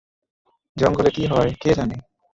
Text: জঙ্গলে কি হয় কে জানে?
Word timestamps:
জঙ্গলে 0.77 1.09
কি 1.15 1.23
হয় 1.25 1.51
কে 1.61 1.69
জানে? 1.77 1.95